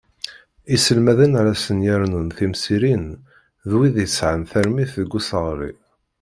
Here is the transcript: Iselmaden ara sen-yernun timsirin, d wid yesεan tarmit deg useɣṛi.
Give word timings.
Iselmaden 0.75 1.33
ara 1.39 1.53
sen-yernun 1.63 2.27
timsirin, 2.37 3.05
d 3.69 3.71
wid 3.77 3.95
yesεan 4.01 4.41
tarmit 4.49 4.91
deg 4.99 5.11
useɣṛi. 5.19 5.71